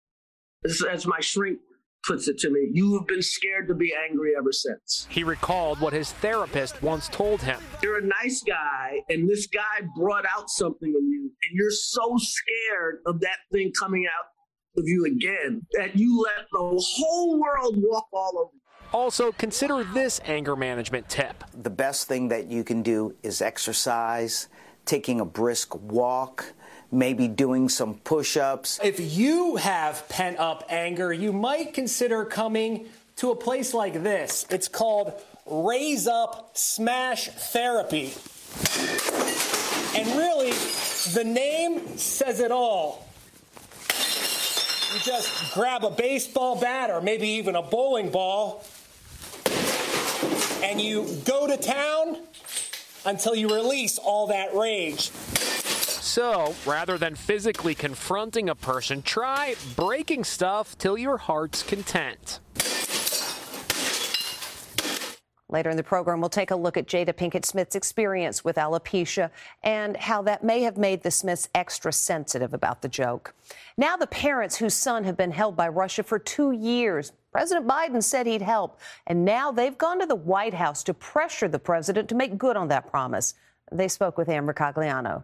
as, 0.65 0.83
as 0.91 1.07
my 1.07 1.21
shrink 1.21 1.59
puts 2.03 2.27
it 2.27 2.39
to 2.39 2.51
me. 2.51 2.71
You 2.73 2.99
have 2.99 3.07
been 3.07 3.23
scared 3.23 3.69
to 3.69 3.75
be 3.75 3.95
angry 4.09 4.33
ever 4.37 4.53
since. 4.53 5.07
He 5.09 5.23
recalled 5.23 5.81
what 5.81 5.93
his 5.93 6.13
therapist 6.13 6.83
once 6.83 7.09
told 7.09 7.43
him. 7.43 7.61
You're 7.83 7.99
a 7.99 8.07
nice 8.23 8.43
guy, 8.43 9.03
and 9.09 9.29
this 9.29 9.47
guy 9.47 9.87
brought 9.97 10.25
out 10.27 10.51
something 10.51 10.89
in 10.89 11.11
you, 11.11 11.23
and 11.25 11.53
you're 11.53 11.71
so 11.71 12.17
scared 12.17 13.03
of 13.07 13.21
that 13.21 13.37
thing 13.53 13.71
coming 13.79 14.07
out 14.07 14.32
of 14.77 14.85
you 14.87 15.05
again 15.05 15.67
that 15.73 15.97
you 15.97 16.21
let 16.23 16.47
the 16.51 16.59
whole 16.59 17.41
world 17.41 17.75
walk 17.77 18.07
all 18.13 18.39
over 18.39 18.51
you. 18.53 18.61
Also, 18.93 19.33
consider 19.33 19.85
this 19.85 20.21
anger 20.25 20.55
management 20.55 21.09
tip. 21.09 21.45
The 21.55 21.71
best 21.71 22.09
thing 22.09 22.29
that 22.29 22.51
you 22.51 22.63
can 22.63 22.83
do 22.83 23.15
is 23.23 23.41
exercise, 23.41 24.49
taking 24.85 25.21
a 25.21 25.25
brisk 25.25 25.75
walk, 25.75 26.53
maybe 26.91 27.27
doing 27.27 27.69
some 27.69 27.95
push 28.01 28.37
ups. 28.37 28.79
If 28.83 29.01
you 29.01 29.57
have 29.57 30.07
pent 30.09 30.39
up 30.39 30.65
anger, 30.69 31.13
you 31.13 31.33
might 31.33 31.73
consider 31.73 32.25
coming 32.25 32.87
to 33.17 33.31
a 33.31 33.37
place 33.37 33.73
like 33.73 34.03
this. 34.03 34.45
It's 34.51 34.69
called 34.69 35.15
Raise 35.47 36.07
Up 36.07 36.51
Smash 36.55 37.29
Therapy. 37.29 38.13
And 39.99 40.07
really, 40.19 40.53
the 41.15 41.25
name 41.25 41.97
says 41.97 42.41
it 42.41 42.51
all. 42.51 43.07
You 44.93 45.01
just 45.01 45.55
grab 45.55 45.85
a 45.85 45.91
baseball 45.91 46.61
bat 46.61 46.91
or 46.91 47.01
maybe 47.01 47.27
even 47.29 47.57
a 47.57 47.63
bowling 47.63 48.11
ball 48.11 48.65
and 50.63 50.81
you 50.81 51.21
go 51.25 51.47
to 51.47 51.57
town 51.57 52.19
until 53.05 53.35
you 53.35 53.49
release 53.49 53.99
all 53.99 54.29
that 54.29 54.55
rage. 54.55 55.11
So, 55.11 56.55
rather 56.67 56.99
than 56.99 57.15
physically 57.15 57.75
confronting 57.75 58.49
a 58.49 58.55
person, 58.55 59.03
try 59.03 59.55
breaking 59.77 60.25
stuff 60.25 60.77
till 60.77 60.99
your 60.99 61.17
heart's 61.17 61.63
content. 61.63 62.41
Later 65.53 65.69
in 65.69 65.77
the 65.77 65.83
program, 65.83 66.21
we'll 66.21 66.31
take 66.31 66.51
a 66.51 66.57
look 66.57 66.79
at 66.79 66.87
Jada 66.87 67.13
Pinkett 67.13 67.45
Smith's 67.45 67.77
experience 67.77 68.43
with 68.43 68.57
alopecia 68.57 69.31
and 69.63 69.99
how 69.99 70.23
that 70.23 70.43
may 70.43 70.63
have 70.63 70.79
made 70.79 71.03
the 71.03 71.11
Smiths 71.11 71.51
extra 71.55 71.93
sensitive 71.93 72.55
about 72.55 72.81
the 72.81 72.89
joke. 72.89 73.35
Now, 73.77 73.99
the 73.99 74.07
parents 74.07 74.57
whose 74.57 74.73
son 74.73 75.05
have 75.05 75.19
been 75.19 75.31
held 75.31 75.55
by 75.55 75.69
Russia 75.69 76.05
for 76.05 76.19
two 76.19 76.53
years. 76.53 77.13
President 77.33 77.67
Biden 77.67 78.03
said 78.03 78.27
he'd 78.27 78.41
help, 78.41 78.81
and 79.07 79.27
now 79.27 79.53
they've 79.53 79.77
gone 79.77 80.01
to 80.01 80.07
the 80.07 80.15
White 80.15 80.55
House 80.55 80.83
to 80.85 80.95
pressure 80.95 81.49
the 81.49 81.59
president 81.59 82.09
to 82.09 82.15
make 82.15 82.39
good 82.39 82.57
on 82.57 82.69
that 82.69 82.91
promise. 82.91 83.35
They 83.71 83.89
spoke 83.89 84.17
with 84.17 84.31
Ann 84.31 84.47
Mercogliano. 84.47 85.23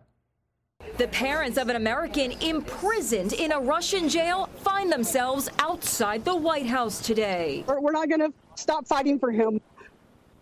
The 0.98 1.08
parents 1.08 1.56
of 1.56 1.70
an 1.70 1.76
American 1.76 2.32
imprisoned 2.42 3.32
in 3.32 3.52
a 3.52 3.58
Russian 3.58 4.10
jail 4.10 4.50
find 4.58 4.92
themselves 4.92 5.48
outside 5.58 6.24
the 6.26 6.36
White 6.36 6.66
House 6.66 7.00
today. 7.00 7.64
We're 7.66 7.92
not 7.92 8.10
going 8.10 8.20
to 8.20 8.32
stop 8.56 8.86
fighting 8.86 9.18
for 9.18 9.30
him. 9.30 9.60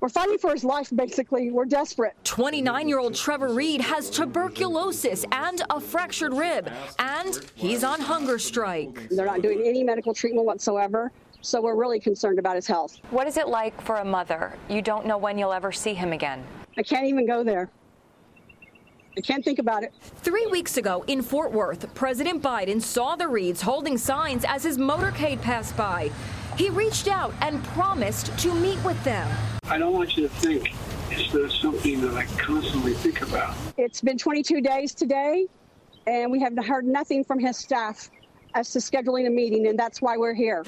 We're 0.00 0.10
fighting 0.10 0.38
for 0.38 0.52
his 0.52 0.62
life, 0.62 0.90
basically. 0.94 1.50
We're 1.50 1.64
desperate. 1.64 2.12
29 2.24 2.88
year 2.88 2.98
old 2.98 3.14
Trevor 3.14 3.48
Reed 3.48 3.80
has 3.80 4.10
tuberculosis 4.10 5.24
and 5.32 5.62
a 5.70 5.80
fractured 5.80 6.34
rib, 6.34 6.70
and 6.98 7.40
he's 7.54 7.82
on 7.82 8.00
hunger 8.00 8.38
strike. 8.38 9.08
They're 9.08 9.26
not 9.26 9.42
doing 9.42 9.62
any 9.64 9.82
medical 9.82 10.12
treatment 10.12 10.46
whatsoever. 10.46 11.12
So 11.40 11.60
we're 11.62 11.76
really 11.76 12.00
concerned 12.00 12.38
about 12.38 12.56
his 12.56 12.66
health. 12.66 12.98
What 13.10 13.26
is 13.26 13.36
it 13.36 13.48
like 13.48 13.80
for 13.80 13.96
a 13.96 14.04
mother? 14.04 14.58
You 14.68 14.82
don't 14.82 15.06
know 15.06 15.16
when 15.16 15.38
you'll 15.38 15.52
ever 15.52 15.72
see 15.72 15.94
him 15.94 16.12
again. 16.12 16.44
I 16.76 16.82
can't 16.82 17.06
even 17.06 17.26
go 17.26 17.42
there. 17.44 17.70
I 19.16 19.22
can't 19.22 19.42
think 19.42 19.58
about 19.58 19.82
it. 19.82 19.94
Three 20.00 20.46
weeks 20.46 20.76
ago 20.76 21.02
in 21.06 21.22
Fort 21.22 21.50
Worth, 21.50 21.94
President 21.94 22.42
Biden 22.42 22.82
saw 22.82 23.16
the 23.16 23.28
Reeds 23.28 23.62
holding 23.62 23.96
signs 23.96 24.44
as 24.46 24.62
his 24.62 24.76
motorcade 24.76 25.40
passed 25.40 25.74
by. 25.74 26.10
He 26.56 26.70
reached 26.70 27.06
out 27.06 27.34
and 27.42 27.62
promised 27.64 28.36
to 28.38 28.54
meet 28.54 28.82
with 28.82 29.02
them. 29.04 29.30
I 29.64 29.76
don't 29.76 29.92
want 29.92 30.16
you 30.16 30.26
to 30.26 30.34
think 30.36 30.72
it's 31.10 31.60
something 31.60 32.00
that 32.00 32.14
I 32.14 32.24
constantly 32.38 32.94
think 32.94 33.20
about. 33.20 33.54
It's 33.76 34.00
been 34.00 34.16
22 34.16 34.62
days 34.62 34.94
today, 34.94 35.46
and 36.06 36.32
we 36.32 36.40
have 36.40 36.56
heard 36.64 36.86
nothing 36.86 37.24
from 37.24 37.38
his 37.38 37.58
staff 37.58 38.10
as 38.54 38.72
to 38.72 38.78
scheduling 38.78 39.26
a 39.26 39.30
meeting, 39.30 39.66
and 39.66 39.78
that's 39.78 40.00
why 40.00 40.16
we're 40.16 40.32
here. 40.32 40.64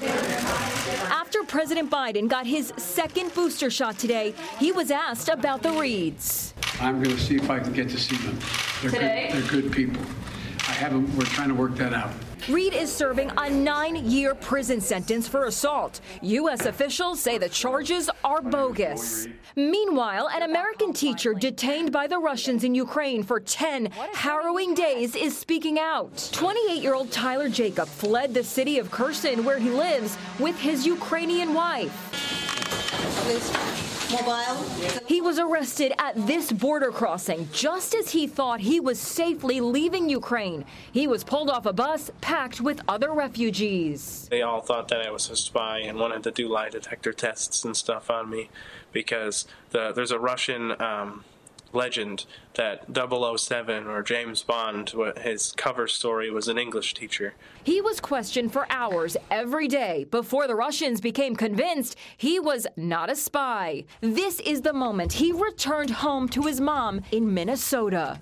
After 1.09 1.41
President 1.43 1.89
Biden 1.89 2.29
got 2.29 2.45
his 2.45 2.71
second 2.77 3.33
booster 3.33 3.71
shot 3.71 3.97
today, 3.97 4.35
he 4.59 4.71
was 4.71 4.91
asked 4.91 5.27
about 5.27 5.63
the 5.63 5.71
Reeds. 5.71 6.53
I'm 6.79 7.01
going 7.01 7.15
to 7.15 7.21
see 7.21 7.37
if 7.37 7.49
I 7.49 7.59
can 7.59 7.73
get 7.73 7.89
to 7.89 7.97
see 7.97 8.15
them. 8.17 8.37
They're 8.81 8.91
Today? 8.91 9.29
Good, 9.31 9.41
they're 9.41 9.51
good 9.61 9.71
people. 9.71 10.03
I 10.59 10.73
haven't. 10.73 11.15
We're 11.15 11.25
trying 11.25 11.49
to 11.49 11.55
work 11.55 11.75
that 11.77 11.95
out. 11.95 12.11
Reed 12.49 12.73
is 12.73 12.91
serving 12.91 13.31
a 13.37 13.47
nine 13.47 13.95
year 13.95 14.33
prison 14.33 14.81
sentence 14.81 15.27
for 15.27 15.45
assault. 15.45 16.01
U.S. 16.23 16.65
officials 16.65 17.19
say 17.19 17.37
the 17.37 17.47
charges 17.47 18.09
are 18.23 18.41
bogus. 18.41 19.27
Meanwhile, 19.55 20.29
an 20.29 20.41
American 20.41 20.91
teacher 20.91 21.35
detained 21.35 21.91
by 21.91 22.07
the 22.07 22.17
Russians 22.17 22.63
in 22.63 22.73
Ukraine 22.73 23.21
for 23.21 23.39
10 23.39 23.91
harrowing 24.13 24.73
days 24.73 25.15
is 25.15 25.37
speaking 25.37 25.77
out. 25.77 26.27
28 26.31 26.81
year 26.81 26.95
old 26.95 27.11
Tyler 27.11 27.49
Jacob 27.49 27.87
fled 27.87 28.33
the 28.33 28.43
city 28.43 28.79
of 28.79 28.89
Kherson, 28.89 29.45
where 29.45 29.59
he 29.59 29.69
lives, 29.69 30.17
with 30.39 30.57
his 30.57 30.87
Ukrainian 30.87 31.53
wife. 31.53 31.95
He 35.07 35.21
was 35.21 35.37
arrested 35.37 35.93
at 35.99 36.15
this 36.25 36.51
border 36.51 36.91
crossing 36.91 37.47
just 37.53 37.93
as 37.93 38.09
he 38.09 38.25
thought 38.25 38.59
he 38.59 38.79
was 38.79 38.99
safely 38.99 39.61
leaving 39.61 40.09
Ukraine. 40.09 40.65
He 40.91 41.05
was 41.05 41.23
pulled 41.23 41.49
off 41.49 41.65
a 41.65 41.73
bus 41.73 42.09
packed 42.19 42.59
with 42.59 42.81
other 42.87 43.13
refugees. 43.13 44.27
They 44.29 44.41
all 44.41 44.61
thought 44.61 44.87
that 44.87 45.05
I 45.05 45.11
was 45.11 45.29
a 45.29 45.35
spy 45.35 45.79
and 45.79 45.99
wanted 45.99 46.23
to 46.23 46.31
do 46.31 46.47
lie 46.47 46.69
detector 46.69 47.13
tests 47.13 47.63
and 47.63 47.77
stuff 47.77 48.09
on 48.09 48.29
me 48.29 48.49
because 48.91 49.45
the, 49.69 49.91
there's 49.91 50.11
a 50.11 50.19
Russian 50.19 50.81
um, 50.81 51.23
legend 51.73 52.25
that 52.55 52.85
007 52.93 53.87
or 53.87 54.01
James 54.03 54.43
Bond, 54.43 54.93
his 55.21 55.53
cover 55.53 55.87
story 55.87 56.29
was 56.29 56.47
an 56.47 56.57
English 56.57 56.93
teacher. 56.93 57.33
He 57.63 57.81
was 57.81 57.99
questioned 57.99 58.51
for 58.53 58.65
hours 58.69 59.15
every 59.29 59.67
day 59.67 60.05
before 60.05 60.47
the 60.47 60.55
Russians 60.55 61.01
became 61.01 61.35
convinced 61.35 61.95
he 62.17 62.39
was 62.39 62.67
not 62.75 63.09
a 63.09 63.15
spy. 63.15 63.85
This 64.01 64.39
is 64.41 64.61
the 64.61 64.73
moment 64.73 65.13
he 65.13 65.31
returned 65.31 65.89
home 65.89 66.27
to 66.29 66.43
his 66.43 66.59
mom 66.59 67.01
in 67.11 67.33
Minnesota. 67.33 68.19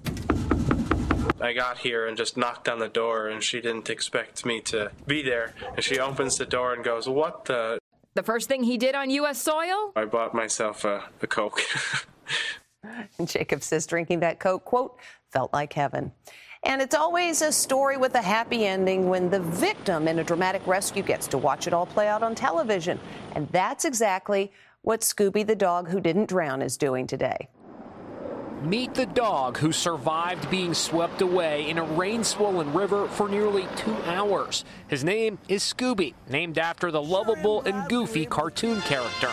I 1.39 1.53
got 1.53 1.77
here 1.77 2.07
and 2.07 2.17
just 2.17 2.35
knocked 2.35 2.67
on 2.67 2.79
the 2.79 2.87
door, 2.87 3.27
and 3.27 3.43
she 3.43 3.61
didn't 3.61 3.89
expect 3.89 4.45
me 4.45 4.59
to 4.61 4.91
be 5.05 5.21
there. 5.21 5.53
And 5.75 5.83
she 5.83 5.99
opens 5.99 6.37
the 6.37 6.45
door 6.45 6.73
and 6.73 6.83
goes, 6.83 7.07
What 7.07 7.45
the? 7.45 7.77
The 8.15 8.23
first 8.23 8.47
thing 8.47 8.63
he 8.63 8.77
did 8.77 8.95
on 8.95 9.11
U.S. 9.11 9.39
soil? 9.39 9.91
I 9.95 10.05
bought 10.05 10.33
myself 10.33 10.83
a, 10.83 11.03
a 11.21 11.27
Coke. 11.27 11.61
Jacob 13.25 13.63
says 13.63 13.85
drinking 13.85 14.19
that 14.21 14.39
Coke, 14.39 14.65
quote, 14.65 14.97
felt 15.31 15.53
like 15.53 15.73
heaven. 15.73 16.11
And 16.63 16.81
it's 16.81 16.95
always 16.95 17.41
a 17.41 17.51
story 17.51 17.97
with 17.97 18.15
a 18.15 18.21
happy 18.21 18.65
ending 18.65 19.07
when 19.09 19.29
the 19.29 19.39
victim 19.39 20.07
in 20.07 20.19
a 20.19 20.23
dramatic 20.23 20.65
rescue 20.65 21.03
gets 21.03 21.27
to 21.27 21.37
watch 21.37 21.67
it 21.67 21.73
all 21.73 21.85
play 21.85 22.07
out 22.07 22.23
on 22.23 22.35
television. 22.35 22.99
And 23.35 23.47
that's 23.49 23.85
exactly 23.85 24.51
what 24.81 25.01
Scooby 25.01 25.45
the 25.45 25.55
dog 25.55 25.89
who 25.89 25.99
didn't 25.99 26.29
drown 26.29 26.61
is 26.61 26.77
doing 26.77 27.07
today. 27.07 27.49
Meet 28.63 28.95
the 28.95 29.05
dog 29.05 29.57
who 29.57 29.71
survived 29.71 30.49
being 30.49 30.73
swept 30.73 31.21
away 31.21 31.69
in 31.69 31.77
a 31.77 31.83
rain 31.83 32.23
swollen 32.23 32.73
river 32.73 33.07
for 33.07 33.29
nearly 33.29 33.67
two 33.75 33.95
hours. 34.05 34.65
His 34.87 35.03
name 35.03 35.37
is 35.47 35.61
Scooby, 35.61 36.15
named 36.27 36.57
after 36.57 36.89
the 36.89 37.01
lovable 37.01 37.61
and 37.61 37.87
goofy 37.87 38.25
cartoon 38.25 38.81
character. 38.81 39.29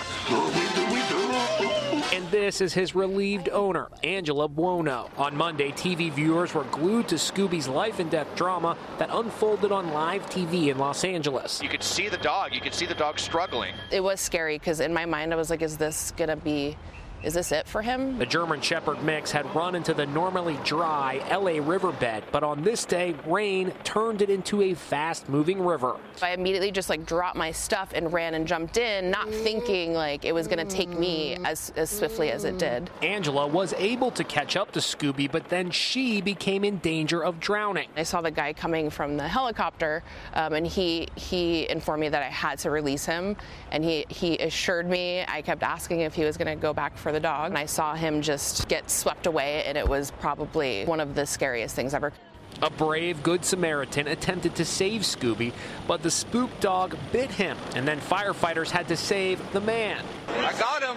And 2.15 2.31
this 2.31 2.61
is 2.61 2.73
his 2.73 2.95
relieved 2.95 3.49
owner, 3.49 3.89
Angela 4.05 4.47
Buono. 4.47 5.11
On 5.19 5.37
Monday, 5.37 5.73
TV 5.73 6.13
viewers 6.13 6.55
were 6.55 6.63
glued 6.71 7.09
to 7.09 7.17
Scooby's 7.17 7.67
life 7.67 7.99
and 7.99 8.09
death 8.09 8.29
drama 8.37 8.77
that 8.99 9.09
unfolded 9.11 9.73
on 9.73 9.93
live 9.93 10.25
TV 10.31 10.69
in 10.69 10.79
Los 10.79 11.03
Angeles. 11.03 11.61
You 11.61 11.69
could 11.69 11.83
see 11.83 12.09
the 12.09 12.19
dog. 12.19 12.55
You 12.55 12.61
could 12.61 12.73
see 12.73 12.87
the 12.87 12.95
dog 12.95 13.19
struggling. 13.19 13.75
It 13.91 14.01
was 14.01 14.21
scary 14.21 14.61
because 14.61 14.79
in 14.79 14.95
my 14.95 15.07
mind 15.07 15.33
I 15.33 15.37
was 15.37 15.51
like, 15.51 15.61
is 15.61 15.77
this 15.77 16.13
going 16.13 16.29
to 16.29 16.37
be 16.37 16.77
is 17.25 17.33
this 17.35 17.53
it 17.53 17.67
for 17.67 17.81
him? 17.81 18.19
The 18.19 18.27
German 18.27 18.61
Shepherd 18.61 19.03
mix 19.03 19.31
had 19.31 19.53
run 19.55 19.75
into 19.75 19.95
the 19.95 20.05
normally 20.07 20.59
dry 20.63 21.23
LA 21.31 21.67
riverbed, 21.67 22.25
but 22.31 22.43
on 22.43 22.63
this 22.63 22.85
day, 22.85 23.15
rain 23.27 23.73
turned 23.83 24.21
it 24.21 24.29
into 24.29 24.61
a 24.61 24.75
fast 24.75 25.29
moving 25.29 25.65
river. 25.65 25.97
I 26.23 26.33
immediately 26.33 26.71
just 26.71 26.91
like 26.91 27.07
dropped 27.07 27.37
my 27.37 27.51
stuff 27.51 27.93
and 27.95 28.13
ran 28.13 28.35
and 28.35 28.47
jumped 28.47 28.77
in, 28.77 29.11
not 29.11 29.29
thinking 29.31 29.95
like 29.95 30.27
it 30.27 30.33
was 30.33 30.47
going 30.47 30.67
to 30.67 30.77
take 30.77 30.91
me 30.91 31.37
as, 31.45 31.73
as 31.77 31.89
swiftly 31.89 32.31
as 32.31 32.45
it 32.45 32.59
did. 32.59 32.91
Angela 33.01 33.47
was 33.47 33.73
able 33.75 34.11
to 34.11 34.23
catch 34.23 34.55
up 34.57 34.71
to 34.73 34.81
Scooby, 34.81 35.31
but 35.31 35.49
then 35.49 35.71
she 35.71 36.21
became 36.21 36.63
in 36.63 36.77
danger 36.79 37.25
of 37.25 37.41
drowning. 37.41 37.89
I 37.97 38.03
saw 38.03 38.21
the 38.21 38.31
guy 38.31 38.53
coming 38.53 38.91
from 38.91 39.17
the 39.17 39.27
helicopter, 39.27 40.03
um, 40.35 40.53
and 40.53 40.67
he 40.67 41.09
he 41.17 41.69
informed 41.71 42.03
me 42.03 42.11
that 42.11 42.23
I 42.23 42.29
had 42.29 42.59
to 42.61 42.71
release 42.71 43.07
him, 43.07 43.37
and 43.71 43.83
he 43.83 44.05
he 44.11 44.37
assured 44.39 44.89
me. 44.89 45.25
I 45.27 45.41
kept 45.41 45.63
asking 45.63 46.01
if 46.01 46.13
he 46.13 46.25
was 46.25 46.37
going 46.37 46.55
to 46.55 46.61
go 46.61 46.75
back 46.75 46.99
for 46.99 47.14
the 47.15 47.21
dog, 47.21 47.51
and 47.51 47.59
I 47.59 47.65
saw 47.65 47.95
him 47.95 48.21
just 48.21 48.69
get 48.69 48.91
swept 48.91 49.27
away, 49.27 49.65
and 49.65 49.79
it 49.79 49.89
was 49.89 50.11
probably 50.11 50.85
one 50.85 51.01
of 51.01 51.15
the 51.15 51.25
scariest 51.25 51.75
things 51.75 51.95
ever. 51.95 52.13
A 52.63 52.71
brave 52.71 53.23
Good 53.23 53.45
Samaritan 53.45 54.07
attempted 54.09 54.55
to 54.57 54.65
save 54.65 55.03
Scooby, 55.03 55.53
but 55.89 56.03
the 56.03 56.11
spook 56.11 56.51
dog 56.61 56.97
bit 57.13 57.31
him, 57.31 57.57
and 57.75 57.89
then 57.89 58.01
firefighters 58.01 58.71
had 58.71 58.89
to 58.89 58.97
save 58.97 59.41
the 59.53 59.61
man. 59.61 60.05
I 60.29 60.53
got 60.59 60.83
him. 60.83 60.97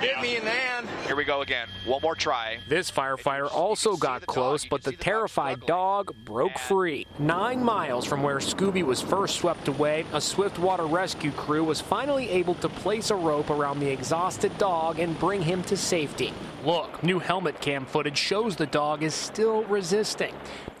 Bit 0.00 0.20
me 0.20 0.36
in 0.36 0.44
the 0.44 0.50
hand. 0.50 0.86
Here 1.08 1.16
we 1.16 1.24
go 1.24 1.40
again. 1.40 1.68
One 1.86 2.02
more 2.02 2.14
try. 2.14 2.58
This 2.68 2.90
firefighter 2.90 3.50
also 3.50 3.96
got 3.96 4.26
close, 4.26 4.66
but 4.66 4.82
the 4.82 4.92
terrified 4.92 5.64
dog 5.64 6.14
broke 6.26 6.58
free. 6.58 7.06
Nine 7.18 7.64
miles 7.64 8.04
from 8.04 8.22
where 8.22 8.36
Scooby 8.36 8.82
was 8.82 9.00
first 9.00 9.36
swept 9.36 9.68
away, 9.68 10.04
a 10.12 10.20
Swiftwater 10.20 10.84
rescue 10.84 11.30
crew 11.30 11.64
was 11.64 11.80
finally 11.80 12.28
able 12.28 12.56
to 12.56 12.68
place 12.68 13.10
a 13.10 13.14
rope 13.14 13.48
around 13.48 13.80
the 13.80 13.88
exhausted 13.88 14.58
dog 14.58 14.98
and 14.98 15.18
bring 15.18 15.40
him 15.40 15.62
to 15.62 15.78
safety. 15.78 16.34
Look, 16.64 17.04
new 17.04 17.20
helmet 17.20 17.60
cam 17.60 17.86
footage 17.86 18.18
shows 18.18 18.56
the 18.56 18.66
dog 18.66 19.04
is 19.04 19.14
still 19.14 19.62
resisting. 19.64 20.34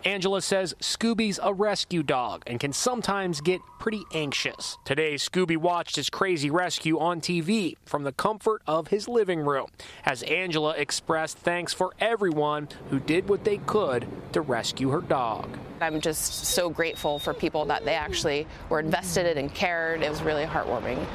Angela 0.04 0.42
says 0.42 0.74
Scooby's 0.80 1.38
a 1.40 1.54
rescue 1.54 2.02
dog 2.02 2.42
and 2.48 2.58
can 2.58 2.72
sometimes 2.72 3.40
get 3.40 3.60
pretty 3.78 4.02
anxious. 4.12 4.76
Today, 4.84 5.14
Scooby 5.14 5.56
watched 5.56 5.94
his 5.94 6.10
crazy 6.10 6.50
rescue 6.50 6.98
on 6.98 7.20
TV 7.20 7.76
from 7.84 8.02
the 8.02 8.10
comfort 8.10 8.62
of 8.66 8.88
his 8.88 9.06
living 9.06 9.40
room 9.40 9.68
as 10.04 10.24
Angela 10.24 10.74
expressed 10.76 11.38
thanks 11.38 11.72
for 11.72 11.92
everyone 12.00 12.68
who 12.90 12.98
did 12.98 13.28
what 13.28 13.44
they 13.44 13.58
could 13.58 14.06
to 14.32 14.40
rescue 14.40 14.90
her 14.90 15.00
dog. 15.00 15.48
I'm 15.80 16.00
just 16.00 16.46
so 16.46 16.70
grateful 16.70 17.20
for 17.20 17.32
people 17.32 17.64
that 17.66 17.84
they 17.84 17.94
actually 17.94 18.48
were 18.68 18.80
invested 18.80 19.26
in 19.26 19.38
and 19.38 19.54
cared. 19.54 20.02
It 20.02 20.10
was 20.10 20.22
really 20.22 20.44
heartwarming. 20.44 21.06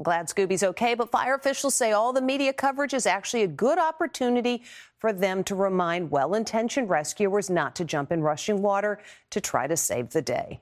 Glad 0.00 0.28
Scooby's 0.28 0.62
okay, 0.62 0.94
but 0.94 1.10
fire 1.10 1.34
officials 1.34 1.74
say 1.74 1.90
all 1.90 2.12
the 2.12 2.22
media 2.22 2.52
coverage 2.52 2.94
is 2.94 3.04
actually 3.04 3.42
a 3.42 3.48
good 3.48 3.80
opportunity 3.80 4.62
for 4.98 5.12
them 5.12 5.42
to 5.42 5.56
remind 5.56 6.08
well 6.08 6.34
intentioned 6.34 6.88
rescuers 6.88 7.50
not 7.50 7.74
to 7.74 7.84
jump 7.84 8.12
in 8.12 8.22
rushing 8.22 8.62
water 8.62 9.00
to 9.30 9.40
try 9.40 9.66
to 9.66 9.76
save 9.76 10.10
the 10.10 10.22
day. 10.22 10.60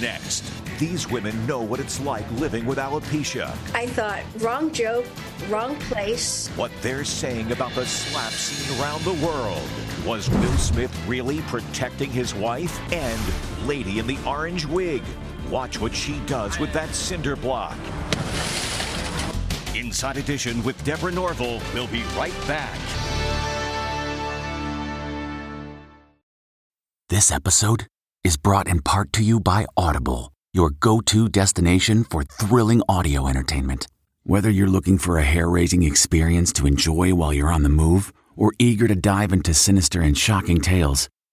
Next, 0.00 0.42
these 0.80 1.08
women 1.08 1.46
know 1.46 1.60
what 1.60 1.78
it's 1.78 2.00
like 2.00 2.28
living 2.32 2.66
with 2.66 2.78
alopecia. 2.78 3.56
I 3.72 3.86
thought, 3.86 4.22
wrong 4.38 4.72
joke, 4.72 5.06
wrong 5.48 5.76
place. 5.76 6.48
What 6.56 6.72
they're 6.82 7.04
saying 7.04 7.52
about 7.52 7.76
the 7.76 7.86
slap 7.86 8.32
scene 8.32 8.80
around 8.80 9.04
the 9.04 9.24
world. 9.24 9.62
Was 10.04 10.28
Will 10.28 10.56
Smith 10.58 10.92
really 11.06 11.42
protecting 11.42 12.10
his 12.10 12.34
wife? 12.34 12.76
And 12.92 13.68
Lady 13.68 14.00
in 14.00 14.08
the 14.08 14.18
Orange 14.26 14.66
Wig. 14.66 15.02
Watch 15.50 15.80
what 15.80 15.94
she 15.94 16.18
does 16.26 16.58
with 16.58 16.72
that 16.72 16.94
cinder 16.94 17.36
block. 17.36 17.76
Inside 19.76 20.16
Edition 20.16 20.62
with 20.64 20.82
Deborah 20.84 21.12
Norville. 21.12 21.60
We'll 21.72 21.86
be 21.86 22.02
right 22.16 22.34
back. 22.48 22.76
This 27.08 27.30
episode 27.30 27.86
is 28.24 28.36
brought 28.36 28.66
in 28.66 28.80
part 28.82 29.12
to 29.12 29.22
you 29.22 29.38
by 29.38 29.66
Audible, 29.76 30.32
your 30.52 30.70
go 30.70 31.00
to 31.02 31.28
destination 31.28 32.02
for 32.02 32.24
thrilling 32.24 32.82
audio 32.88 33.28
entertainment. 33.28 33.86
Whether 34.24 34.50
you're 34.50 34.66
looking 34.66 34.98
for 34.98 35.16
a 35.16 35.22
hair 35.22 35.48
raising 35.48 35.84
experience 35.84 36.52
to 36.54 36.66
enjoy 36.66 37.14
while 37.14 37.32
you're 37.32 37.52
on 37.52 37.62
the 37.62 37.68
move 37.68 38.12
or 38.34 38.52
eager 38.58 38.88
to 38.88 38.96
dive 38.96 39.32
into 39.32 39.54
sinister 39.54 40.00
and 40.00 40.18
shocking 40.18 40.60
tales, 40.60 41.08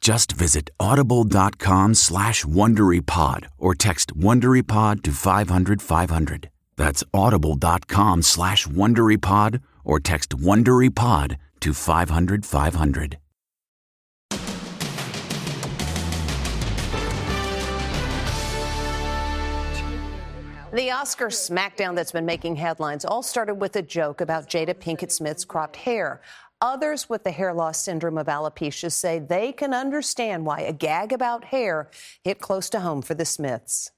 Just 0.00 0.32
visit 0.32 0.70
audible.com 0.80 1.94
slash 1.94 2.44
WonderyPod 2.44 3.46
or 3.58 3.74
text 3.74 4.16
WonderyPod 4.16 5.02
to 5.02 5.12
500 5.12 5.82
500. 5.82 6.50
That's 6.76 7.04
audible.com 7.12 8.22
slash 8.22 8.66
WonderyPod 8.66 9.60
or 9.84 10.00
text 10.00 10.30
WonderyPod 10.30 11.36
to 11.60 11.74
500 11.74 12.46
500. 12.46 13.18
The 20.72 20.92
Oscar 20.92 21.26
smackdown 21.26 21.96
that's 21.96 22.12
been 22.12 22.24
making 22.24 22.54
headlines 22.54 23.04
all 23.04 23.24
started 23.24 23.56
with 23.56 23.74
a 23.74 23.82
joke 23.82 24.20
about 24.20 24.48
Jada 24.48 24.72
Pinkett 24.72 25.10
Smith's 25.10 25.44
cropped 25.44 25.74
hair. 25.74 26.20
Others 26.62 27.08
with 27.08 27.24
the 27.24 27.30
hair 27.30 27.54
loss 27.54 27.82
syndrome 27.82 28.18
of 28.18 28.26
alopecia 28.26 28.92
say 28.92 29.18
they 29.18 29.50
can 29.50 29.72
understand 29.72 30.44
why 30.44 30.60
a 30.60 30.72
gag 30.72 31.10
about 31.10 31.44
hair 31.46 31.88
hit 32.22 32.38
close 32.38 32.68
to 32.70 32.80
home 32.80 33.00
for 33.00 33.14
the 33.14 33.24
Smiths. 33.24 33.92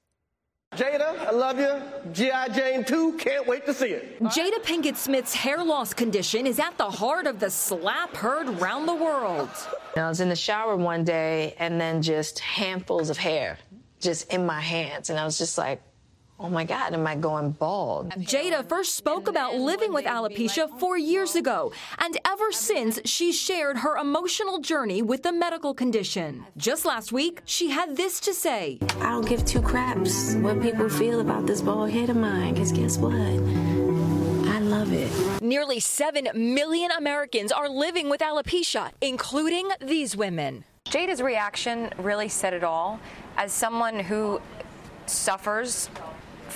Jada, 0.75 1.19
I 1.19 1.31
love 1.31 1.59
you. 1.59 1.81
G.I. 2.13 2.47
Jane 2.49 2.83
2, 2.83 3.17
can't 3.17 3.45
wait 3.45 3.65
to 3.65 3.73
see 3.73 3.89
it. 3.89 4.19
Jada 4.23 4.63
Pinkett 4.63 4.95
Smith's 4.95 5.35
hair 5.35 5.63
loss 5.63 5.93
condition 5.93 6.47
is 6.47 6.57
at 6.57 6.77
the 6.77 6.89
heart 6.89 7.27
of 7.27 7.39
the 7.39 7.49
slap 7.49 8.15
heard 8.15 8.49
round 8.59 8.87
the 8.87 8.95
world. 8.95 9.49
I 9.95 10.07
was 10.07 10.21
in 10.21 10.29
the 10.29 10.35
shower 10.35 10.75
one 10.75 11.03
day 11.03 11.55
and 11.59 11.79
then 11.79 12.01
just 12.01 12.39
handfuls 12.39 13.09
of 13.09 13.17
hair 13.17 13.59
just 13.99 14.33
in 14.33 14.45
my 14.45 14.61
hands. 14.61 15.09
And 15.09 15.19
I 15.19 15.25
was 15.25 15.37
just 15.37 15.57
like, 15.57 15.81
oh 16.39 16.49
my 16.49 16.63
God, 16.63 16.93
am 16.93 17.05
I 17.07 17.15
going 17.15 17.51
bald? 17.51 18.09
Jada 18.11 18.67
first 18.67 18.95
spoke 18.95 19.27
about 19.27 19.55
living 19.55 19.93
with 19.93 20.05
alopecia 20.05 20.69
four 20.79 20.97
years 20.97 21.35
ago, 21.35 21.71
and 21.99 22.17
ever 22.25 22.51
since, 22.51 22.99
she's 23.05 23.39
shared 23.39 23.77
her 23.77 23.97
emotional 23.97 24.59
journey 24.59 25.01
with 25.01 25.23
the 25.23 25.31
medical 25.31 25.73
condition. 25.73 26.45
Just 26.57 26.85
last 26.85 27.11
week, 27.11 27.41
she 27.45 27.69
had 27.69 27.95
this 27.95 28.19
to 28.21 28.33
say 28.33 28.79
I 28.99 29.09
don't 29.11 29.27
give 29.27 29.45
two 29.45 29.61
craps 29.61 30.35
what 30.35 30.61
people 30.61 30.89
feel 30.89 31.19
about 31.21 31.45
this 31.45 31.61
bald 31.61 31.91
head 31.91 32.09
of 32.09 32.17
mine, 32.17 32.53
because 32.53 32.71
guess 32.71 32.97
what? 32.97 33.13
I 33.13 34.59
love 34.59 34.91
it. 34.91 35.41
Nearly 35.41 35.79
7 35.79 36.29
million 36.35 36.91
Americans 36.91 37.51
are 37.51 37.69
living 37.69 38.09
with 38.09 38.21
alopecia, 38.21 38.91
including 39.01 39.69
these 39.81 40.15
women. 40.15 40.63
Jada's 40.85 41.21
reaction 41.21 41.89
really 41.97 42.27
said 42.27 42.53
it 42.53 42.63
all. 42.63 42.99
As 43.37 43.51
someone 43.51 43.99
who 43.99 44.41
suffers 45.05 45.89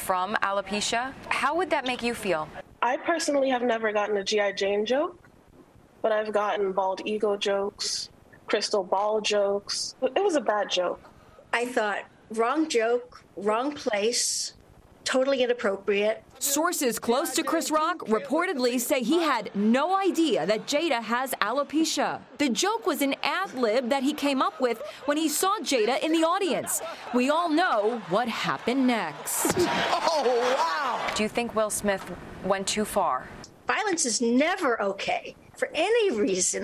from 0.07 0.35
alopecia, 0.35 1.13
how 1.27 1.53
would 1.57 1.69
that 1.69 1.85
make 1.85 2.01
you 2.01 2.13
feel? 2.13 2.47
I 2.81 2.95
personally 2.95 3.49
have 3.49 3.61
never 3.61 3.91
gotten 3.91 4.15
a 4.15 4.23
G.I. 4.23 4.53
Jane 4.53 4.85
joke, 4.85 5.19
but 6.01 6.13
I've 6.13 6.31
gotten 6.31 6.71
bald 6.71 7.01
ego 7.03 7.35
jokes, 7.35 8.07
crystal 8.47 8.85
ball 8.85 9.19
jokes. 9.19 9.95
It 10.01 10.23
was 10.23 10.37
a 10.37 10.41
bad 10.41 10.69
joke. 10.69 11.01
I 11.51 11.65
thought, 11.65 12.05
wrong 12.31 12.69
joke, 12.69 13.21
wrong 13.35 13.73
place, 13.73 14.53
totally 15.07 15.41
inappropriate. 15.41 16.21
Sources 16.39 16.99
close 16.99 17.33
to 17.33 17.41
Chris 17.41 17.71
Rock 17.71 17.99
reportedly 18.07 18.77
say 18.77 19.01
he 19.01 19.23
had 19.23 19.49
no 19.55 19.97
idea 19.97 20.45
that 20.45 20.67
Jada 20.67 21.01
has 21.01 21.31
alopecia. 21.41 22.19
The 22.39 22.49
joke 22.49 22.85
was 22.85 23.01
an 23.01 23.15
ad 23.23 23.53
lib 23.53 23.89
that 23.89 24.03
he 24.03 24.13
came 24.13 24.41
up 24.41 24.59
with 24.59 24.81
when 25.05 25.15
he 25.15 25.29
saw 25.29 25.59
Jada 25.59 26.03
in 26.03 26.11
the 26.11 26.25
audience. 26.25 26.81
We 27.13 27.29
all 27.29 27.47
know 27.47 28.01
what 28.09 28.27
happened 28.27 28.85
next. 28.85 29.57
Oh, 30.19 30.55
wow. 30.57 31.13
Do 31.13 31.21
you 31.21 31.29
think 31.29 31.55
Will 31.55 31.69
Smith 31.69 32.03
went 32.43 32.65
too 32.65 32.85
far? 32.85 33.29
Violence 33.67 34.03
is 34.05 34.19
never 34.19 34.81
okay 34.81 35.35
for 35.55 35.69
any 35.75 36.11
reason. 36.11 36.63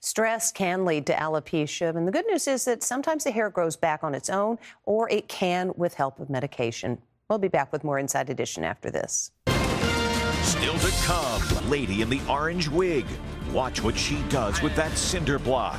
Stress 0.00 0.52
can 0.52 0.84
lead 0.84 1.04
to 1.06 1.12
alopecia, 1.14 1.94
and 1.96 2.06
the 2.06 2.12
good 2.12 2.26
news 2.26 2.46
is 2.46 2.64
that 2.66 2.84
sometimes 2.84 3.24
the 3.24 3.32
hair 3.32 3.50
grows 3.50 3.76
back 3.76 4.04
on 4.04 4.14
its 4.14 4.30
own, 4.30 4.56
or 4.84 5.10
it 5.10 5.28
can 5.28 5.72
with 5.76 5.94
help 5.94 6.20
of 6.20 6.30
medication. 6.30 6.98
We'll 7.28 7.38
be 7.38 7.48
back 7.48 7.72
with 7.72 7.84
more 7.84 7.98
Inside 7.98 8.30
Edition 8.30 8.64
after 8.64 8.90
this. 8.90 9.32
Still 10.40 10.78
to 10.78 10.92
come, 11.04 11.68
Lady 11.68 12.00
in 12.00 12.08
the 12.08 12.22
Orange 12.26 12.68
Wig. 12.70 13.04
Watch 13.52 13.82
what 13.82 13.98
she 13.98 14.22
does 14.30 14.62
with 14.62 14.74
that 14.76 14.96
cinder 14.96 15.38
block. 15.38 15.78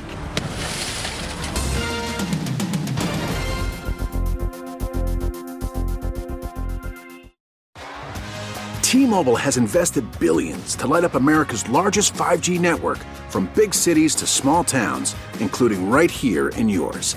T-Mobile 8.82 9.36
has 9.36 9.56
invested 9.56 10.04
billions 10.20 10.76
to 10.76 10.86
light 10.86 11.02
up 11.02 11.14
America's 11.14 11.68
largest 11.68 12.14
5G 12.14 12.60
network 12.60 12.98
from 13.28 13.50
big 13.56 13.74
cities 13.74 14.14
to 14.16 14.26
small 14.26 14.62
towns, 14.62 15.16
including 15.40 15.90
right 15.90 16.10
here 16.10 16.50
in 16.50 16.68
yours. 16.68 17.16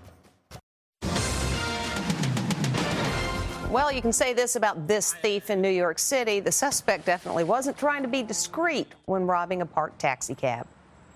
Well, 3.91 3.97
you 3.97 4.01
can 4.01 4.13
say 4.13 4.31
this 4.31 4.55
about 4.55 4.87
this 4.87 5.15
thief 5.15 5.49
in 5.49 5.61
New 5.61 5.67
York 5.67 5.99
City. 5.99 6.39
The 6.39 6.49
suspect 6.49 7.05
definitely 7.05 7.43
wasn't 7.43 7.77
trying 7.77 8.03
to 8.03 8.07
be 8.07 8.23
discreet 8.23 8.87
when 9.03 9.27
robbing 9.27 9.61
a 9.61 9.65
parked 9.65 9.99
taxi 9.99 10.33
cab. 10.33 10.65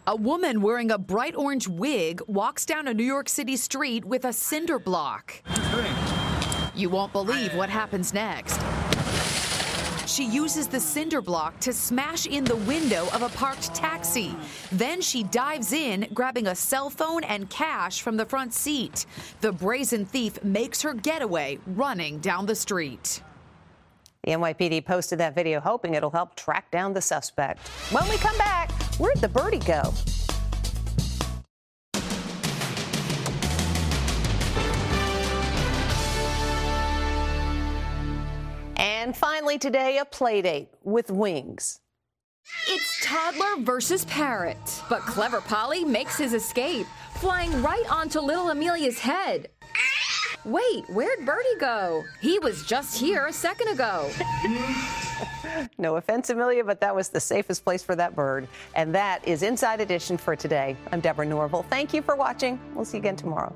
A 0.08 0.16
woman 0.18 0.62
wearing 0.62 0.92
a 0.92 0.98
bright 0.98 1.38
orange 1.38 1.70
wig 1.70 2.20
walks 2.28 2.66
down 2.66 2.90
a 2.90 2.94
New 2.94 3.06
York 3.06 3.30
City 3.30 3.56
street 3.56 4.04
with 4.04 4.26
a 4.26 4.34
cinder 4.34 4.78
block. 4.78 5.42
You 6.76 6.90
won't 6.90 7.14
believe 7.14 7.56
what 7.56 7.70
happens 7.70 8.14
next. 8.14 8.60
She 10.16 10.24
uses 10.24 10.70
the 10.70 10.80
cinder 10.80 11.22
block 11.22 11.60
to 11.60 11.74
smash 11.74 12.26
in 12.26 12.46
the 12.46 12.56
window 12.56 13.10
of 13.12 13.22
a 13.22 13.28
parked 13.28 13.76
taxi. 13.76 14.34
Then 14.72 15.02
she 15.02 15.24
dives 15.24 15.74
in, 15.74 16.08
grabbing 16.14 16.48
a 16.48 16.56
cell 16.56 16.90
phone 16.90 17.26
and 17.26 17.50
cash 17.50 18.00
from 18.02 18.16
the 18.16 18.26
front 18.26 18.54
seat. 18.54 19.08
The 19.42 19.52
brazen 19.52 20.06
thief 20.06 20.42
makes 20.42 20.82
her 20.84 20.94
getaway 20.94 21.60
running 21.68 22.20
down 22.20 22.46
the 22.46 22.56
street. 22.56 23.22
The 24.24 24.32
NYPD 24.32 24.86
posted 24.86 25.20
that 25.20 25.36
video 25.36 25.60
hoping 25.60 25.96
it'll 25.96 26.12
help 26.12 26.36
track 26.36 26.72
down 26.72 26.94
the 26.94 27.02
suspect. 27.02 27.68
When 27.92 28.08
we 28.08 28.16
come 28.16 28.38
back, 28.38 28.72
where'd 28.98 29.18
the 29.18 29.28
birdie 29.28 29.60
go? 29.60 29.94
Finally 39.56 39.60
today, 39.60 39.98
a 40.00 40.06
play 40.06 40.42
date 40.42 40.70
with 40.84 41.12
wings. 41.12 41.80
It's 42.68 43.06
toddler 43.06 43.64
versus 43.64 44.06
parrot. 44.06 44.84
But 44.90 45.02
clever 45.02 45.42
Polly 45.42 45.84
makes 45.84 46.18
his 46.18 46.34
escape, 46.34 46.86
flying 47.16 47.64
right 47.64 47.86
onto 47.90 48.20
little 48.20 48.50
Amelia's 48.50 49.00
head. 49.00 49.50
Wait, 50.46 50.86
where'd 50.90 51.26
Birdie 51.26 51.60
go? 51.60 52.04
He 52.22 52.38
was 52.38 52.64
just 52.66 53.00
here 53.00 53.26
a 53.26 53.34
second 53.34 53.70
ago. 53.70 54.12
no 55.80 55.96
offense, 55.96 56.30
Amelia, 56.30 56.64
but 56.64 56.80
that 56.82 56.96
was 56.96 57.10
the 57.10 57.20
safest 57.20 57.64
place 57.64 57.82
for 57.82 57.96
that 57.96 58.16
bird. 58.16 58.48
And 58.76 58.94
that 58.94 59.28
is 59.28 59.42
Inside 59.42 59.82
Edition 59.82 60.18
for 60.18 60.36
today. 60.36 60.78
I'm 60.92 61.00
Deborah 61.00 61.26
Norville. 61.26 61.66
Thank 61.70 61.96
you 61.96 62.04
for 62.04 62.16
watching. 62.16 62.60
We'll 62.76 62.86
see 62.86 62.98
you 62.98 63.02
again 63.02 63.16
tomorrow. 63.16 63.56